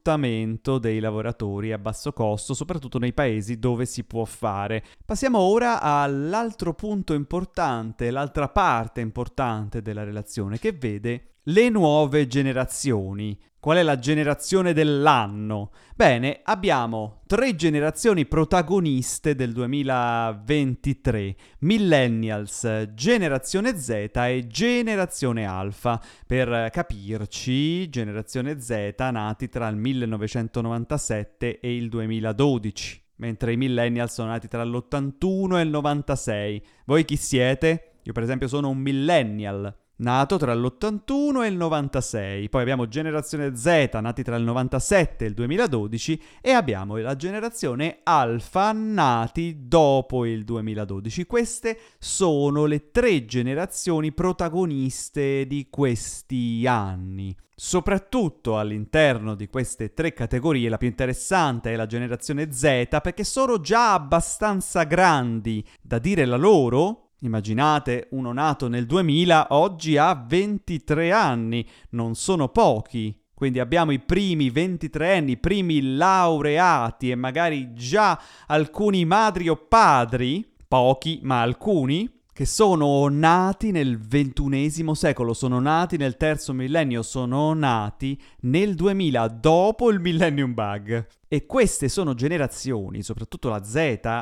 [0.78, 4.84] dei lavoratori a basso costo, soprattutto nei paesi dove si può fare.
[5.02, 13.38] Passiamo ora all'altro punto importante, l'altra parte importante della relazione che vede le nuove generazioni.
[13.64, 15.70] Qual è la generazione dell'anno?
[15.96, 25.98] Bene, abbiamo tre generazioni protagoniste del 2023, millennials, generazione Z e generazione alfa.
[26.26, 34.28] Per capirci, generazione Z nati tra il 1997 e il 2012, mentre i millennials sono
[34.28, 36.62] nati tra l'81 e il 96.
[36.86, 37.98] Voi chi siete?
[38.02, 39.74] Io per esempio sono un millennial.
[39.96, 45.28] Nato tra l'81 e il 96, poi abbiamo generazione Z, nati tra il 97 e
[45.28, 51.26] il 2012, e abbiamo la generazione Alpha, nati dopo il 2012.
[51.26, 57.34] Queste sono le tre generazioni protagoniste di questi anni.
[57.56, 63.60] Soprattutto all'interno di queste tre categorie la più interessante è la generazione Z perché sono
[63.60, 71.12] già abbastanza grandi da dire la loro Immaginate uno nato nel 2000 oggi ha 23
[71.12, 73.18] anni, non sono pochi.
[73.34, 79.56] Quindi abbiamo i primi 23 anni, i primi laureati e magari già alcuni madri o
[79.56, 87.02] padri, pochi ma alcuni, che sono nati nel ventunesimo secolo, sono nati nel terzo millennio,
[87.02, 91.06] sono nati nel 2000, dopo il millennium bug.
[91.28, 93.76] E queste sono generazioni, soprattutto la Z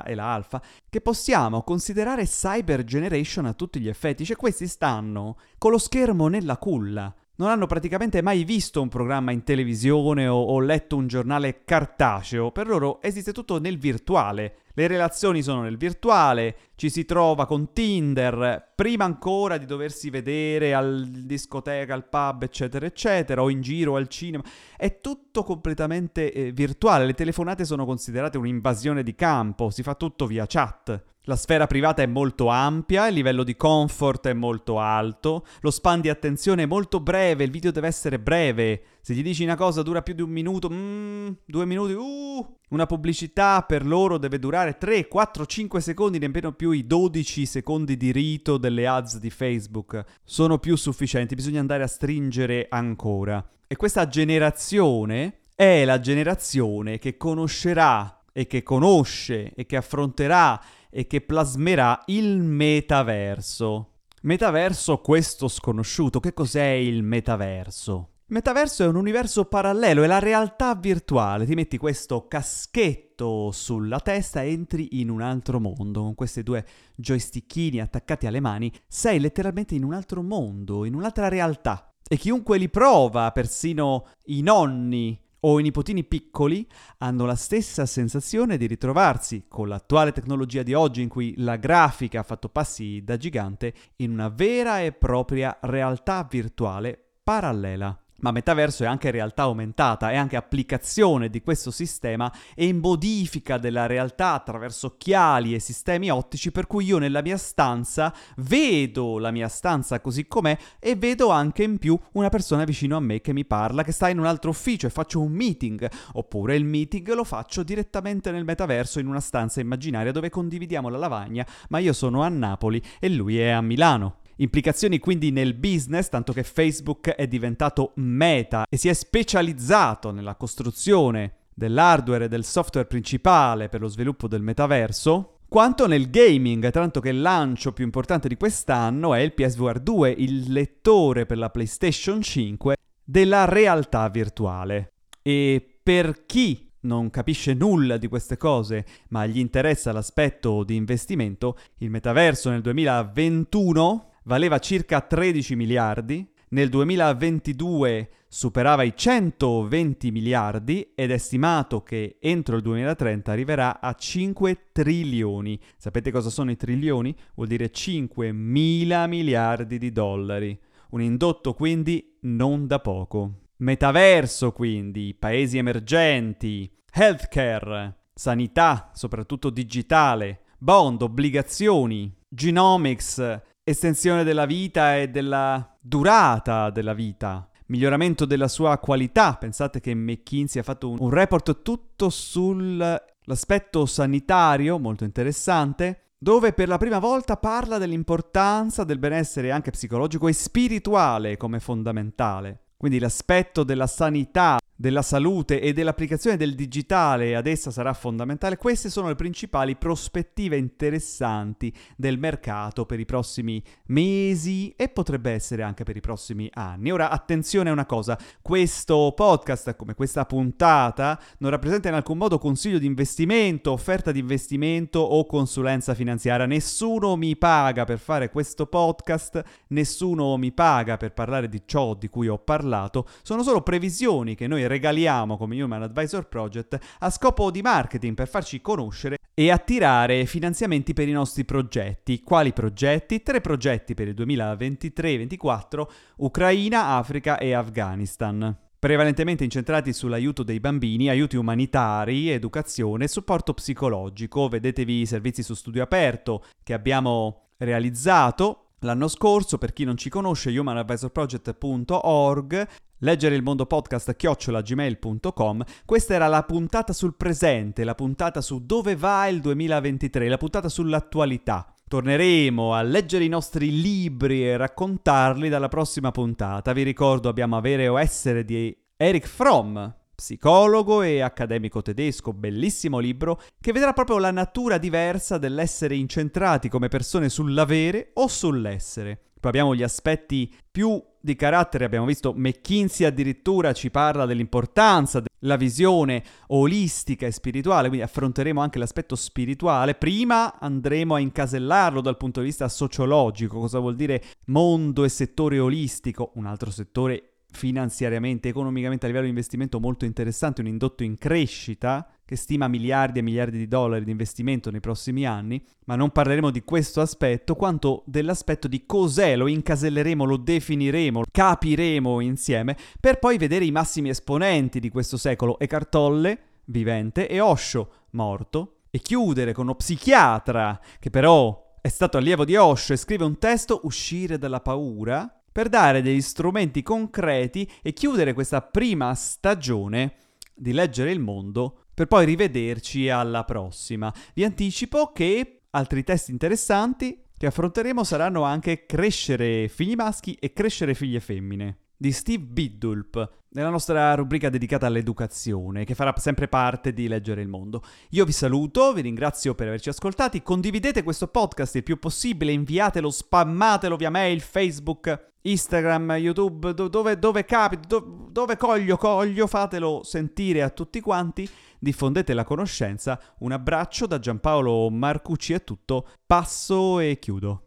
[0.05, 0.61] e la Alpha,
[0.91, 6.29] che possiamo considerare cyber generation a tutti gli effetti, cioè questi stanno con lo schermo
[6.29, 11.09] nella culla non hanno praticamente mai visto un programma in televisione o, o, letto un
[11.09, 14.59] giornale cartaceo, per loro esiste tutto nel virtuale.
[14.75, 20.73] Le relazioni sono nel virtuale, ci si trova con Tinder, prima ancora di doversi vedere
[20.73, 24.43] al discoteca, al pub, eccetera, eccetera, o in giro al cinema.
[24.77, 30.27] È tutto completamente eh, virtuale, le telefonate sono considerate un'invasione di campo, si fa tutto
[30.27, 31.12] via chat.
[31.27, 36.01] La sfera privata è molto ampia, il livello di comfort è molto alto, lo span
[36.01, 38.83] di attenzione è molto breve, il video deve essere breve.
[39.01, 42.87] Se gli dici una cosa dura più di un minuto, mm, due minuti, uh, una
[42.87, 48.11] pubblicità per loro deve durare 3, 4, 5 secondi, nemmeno più i 12 secondi di
[48.11, 50.03] rito delle ads di Facebook.
[50.25, 53.47] Sono più sufficienti, bisogna andare a stringere ancora.
[53.69, 60.61] E questa generazione è la generazione che conoscerà e che conosce e che affronterà
[60.95, 63.93] e che plasmerà il metaverso.
[64.23, 68.11] Metaverso questo sconosciuto, che cos'è il metaverso?
[68.27, 71.47] Metaverso è un universo parallelo, è la realtà virtuale.
[71.47, 76.03] Ti metti questo caschetto sulla testa e entri in un altro mondo.
[76.03, 76.65] Con questi due
[76.95, 81.91] joystickini attaccati alle mani, sei letteralmente in un altro mondo, in un'altra realtà.
[82.07, 86.67] E chiunque li prova, persino i nonni o i nipotini piccoli
[86.99, 92.21] hanno la stessa sensazione di ritrovarsi, con l'attuale tecnologia di oggi in cui la grafica
[92.21, 98.85] ha fatto passi da gigante, in una vera e propria realtà virtuale parallela ma metaverso
[98.85, 104.89] è anche realtà aumentata, è anche applicazione di questo sistema e modifica della realtà attraverso
[104.89, 110.27] occhiali e sistemi ottici per cui io nella mia stanza vedo la mia stanza così
[110.27, 113.93] com'è e vedo anche in più una persona vicino a me che mi parla, che
[113.93, 118.31] sta in un altro ufficio e faccio un meeting, oppure il meeting lo faccio direttamente
[118.31, 122.83] nel metaverso in una stanza immaginaria dove condividiamo la lavagna, ma io sono a Napoli
[122.99, 124.22] e lui è a Milano.
[124.37, 130.35] Implicazioni quindi nel business, tanto che Facebook è diventato meta e si è specializzato nella
[130.37, 137.01] costruzione dell'hardware e del software principale per lo sviluppo del metaverso, quanto nel gaming, tanto
[137.01, 141.51] che il lancio più importante di quest'anno è il PSVR 2, il lettore per la
[141.51, 144.93] PlayStation 5 della realtà virtuale.
[145.21, 151.59] E per chi non capisce nulla di queste cose, ma gli interessa l'aspetto di investimento,
[151.79, 161.11] il metaverso nel 2021 valeva circa 13 miliardi, nel 2022 superava i 120 miliardi ed
[161.11, 165.59] è stimato che entro il 2030 arriverà a 5 trilioni.
[165.77, 167.15] Sapete cosa sono i trilioni?
[167.35, 170.59] Vuol dire 5 mila miliardi di dollari.
[170.91, 173.41] Un indotto quindi non da poco.
[173.57, 185.09] Metaverso quindi, paesi emergenti, healthcare, sanità, soprattutto digitale, bond, obbligazioni, genomics, estensione della vita e
[185.09, 189.35] della durata della vita, miglioramento della sua qualità.
[189.35, 196.69] Pensate che McKinsey ha fatto un, un report tutto sull'aspetto sanitario, molto interessante, dove per
[196.69, 202.59] la prima volta parla dell'importanza del benessere anche psicologico e spirituale come fondamentale.
[202.77, 208.91] Quindi l'aspetto della sanità della salute e dell'applicazione del digitale ad essa sarà fondamentale, queste
[208.91, 215.85] sono le principali prospettive interessanti del mercato per i prossimi mesi e potrebbe essere anche
[215.85, 216.91] per i prossimi anni.
[216.91, 222.39] Ora attenzione a una cosa, questo podcast come questa puntata non rappresenta in alcun modo
[222.39, 226.45] consiglio di investimento, offerta di investimento o consulenza finanziaria.
[226.45, 232.09] Nessuno mi paga per fare questo podcast, nessuno mi paga per parlare di ciò di
[232.09, 237.51] cui ho parlato, sono solo previsioni che noi regaliamo come Human Advisor Project a scopo
[237.51, 242.23] di marketing per farci conoscere e attirare finanziamenti per i nostri progetti.
[242.23, 243.23] Quali progetti?
[243.23, 245.83] Tre progetti per il 2023-2024,
[246.17, 254.49] Ucraina, Africa e Afghanistan prevalentemente incentrati sull'aiuto dei bambini, aiuti umanitari, educazione e supporto psicologico.
[254.49, 260.09] Vedetevi i servizi su studio aperto che abbiamo realizzato l'anno scorso, per chi non ci
[260.09, 262.69] conosce, humanadvisorproject.org,
[262.99, 265.65] leggere il mondo podcast chiocciolagmail.com.
[265.85, 270.69] Questa era la puntata sul presente, la puntata su dove va il 2023, la puntata
[270.69, 271.75] sull'attualità.
[271.89, 276.73] Torneremo a leggere i nostri libri e raccontarli dalla prossima puntata.
[276.73, 279.79] Vi ricordo abbiamo Avere o Essere di Eric Fromm,
[280.15, 286.89] psicologo e accademico tedesco, bellissimo libro che vedrà proprio la natura diversa dell'essere incentrati come
[286.89, 289.19] persone sull'avere o sull'essere.
[289.43, 295.57] Poi abbiamo gli aspetti più di carattere, abbiamo visto McKinsey addirittura ci parla dell'importanza della
[295.57, 299.97] visione olistica e spirituale, quindi affronteremo anche l'aspetto spirituale.
[299.97, 305.59] Prima andremo a incasellarlo dal punto di vista sociologico, cosa vuol dire mondo e settore
[305.59, 311.17] olistico, un altro settore finanziariamente, economicamente a livello di investimento molto interessante, un indotto in
[311.17, 316.11] crescita che stima miliardi e miliardi di dollari di investimento nei prossimi anni, ma non
[316.11, 323.19] parleremo di questo aspetto quanto dell'aspetto di cos'è, lo incaselleremo, lo definiremo, capiremo insieme, per
[323.19, 328.99] poi vedere i massimi esponenti di questo secolo, Eckhart Tolle, vivente, e Osho, morto, e
[329.01, 333.81] chiudere con uno psichiatra che però è stato allievo di Osho e scrive un testo,
[333.85, 340.15] Uscire dalla paura, per dare degli strumenti concreti e chiudere questa prima stagione
[340.55, 344.13] di Leggere il Mondo per poi rivederci alla prossima.
[344.35, 350.95] Vi anticipo che altri testi interessanti che affronteremo saranno anche Crescere figli maschi e Crescere
[350.95, 357.07] figlie femmine di Steve Biddulp, nella nostra rubrica dedicata all'educazione, che farà sempre parte di
[357.07, 357.81] Leggere il Mondo.
[358.11, 363.09] Io vi saluto, vi ringrazio per averci ascoltati, condividete questo podcast il più possibile, inviatelo,
[363.09, 370.01] spammatelo via mail, Facebook, Instagram, YouTube, do- dove, dove capita, do- dove coglio, coglio, fatelo
[370.03, 371.49] sentire a tutti quanti,
[371.79, 373.21] diffondete la conoscenza.
[373.39, 377.67] Un abbraccio da Giampaolo Marcucci è tutto, passo e chiudo.